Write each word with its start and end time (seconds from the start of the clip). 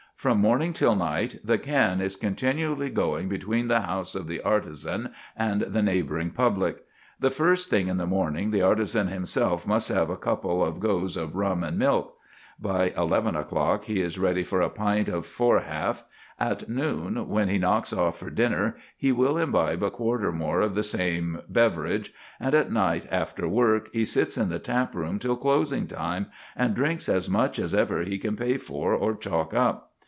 From 0.21 0.37
morning 0.39 0.71
till 0.71 0.95
night 0.95 1.39
the 1.43 1.57
can 1.57 1.99
is 1.99 2.15
continually 2.15 2.91
going 2.91 3.27
between 3.27 3.69
the 3.69 3.79
house 3.81 4.13
of 4.13 4.27
the 4.27 4.39
artisan 4.41 5.09
and 5.35 5.61
the 5.61 5.81
neighbouring 5.81 6.29
"public." 6.29 6.85
The 7.19 7.31
first 7.31 7.71
thing 7.71 7.87
in 7.87 7.97
the 7.97 8.05
morning 8.05 8.51
the 8.51 8.61
artisan 8.61 9.07
himself 9.07 9.65
must 9.65 9.89
have 9.89 10.11
a 10.11 10.15
couple 10.17 10.63
of 10.63 10.79
goes 10.79 11.17
of 11.17 11.35
rum 11.35 11.63
and 11.63 11.75
milk; 11.79 12.19
by 12.59 12.93
eleven 12.95 13.35
o'clock 13.35 13.85
he 13.85 13.99
is 13.99 14.19
ready 14.19 14.43
for 14.43 14.61
a 14.61 14.69
pint 14.69 15.09
of 15.09 15.25
four 15.25 15.61
half; 15.61 16.05
at 16.39 16.69
noon, 16.69 17.27
when 17.27 17.49
he 17.49 17.57
knocks 17.57 17.91
off 17.91 18.19
for 18.19 18.29
dinner, 18.29 18.75
he 18.95 19.11
will 19.11 19.39
imbibe 19.39 19.81
a 19.81 19.89
quart 19.89 20.23
or 20.23 20.31
more 20.31 20.61
of 20.61 20.75
the 20.75 20.83
same 20.83 21.41
beverage; 21.49 22.13
and 22.39 22.53
at 22.53 22.71
night, 22.71 23.07
after 23.09 23.47
work, 23.47 23.89
he 23.91 24.05
sits 24.05 24.37
in 24.37 24.49
the 24.49 24.59
taproom 24.59 25.17
till 25.17 25.35
closing 25.35 25.87
time, 25.87 26.27
and 26.55 26.75
drinks 26.75 27.09
as 27.09 27.27
much 27.27 27.57
as 27.57 27.73
ever 27.73 28.03
he 28.03 28.19
can 28.19 28.35
pay 28.35 28.55
for 28.59 28.93
or 28.93 29.15
chalk 29.15 29.55
up. 29.55 29.87